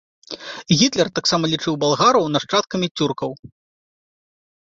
[0.79, 3.37] Гітлер таксама лічыў балгараў нашчадкамі цюркаў.